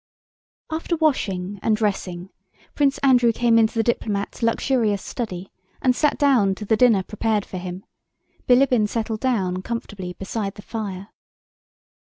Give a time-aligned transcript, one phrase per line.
[0.71, 2.31] After washing and dressing,
[2.73, 7.45] Prince Andrew came into the diplomat's luxurious study and sat down to the dinner prepared
[7.45, 7.85] for him.
[8.49, 11.09] Bilíbin settled down comfortably beside the fire.